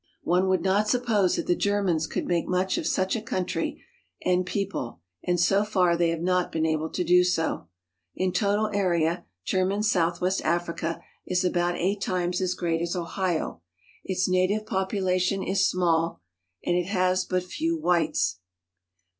[0.23, 3.83] One would not suppose that the Germans could make much of such a country
[4.25, 7.67] and people, and so far they have not been able to do so.
[8.15, 13.61] In total area, German South west Africa is about eight times as great as Ohio;
[14.03, 16.19] its native population is small,
[16.65, 18.39] and it has but few whites.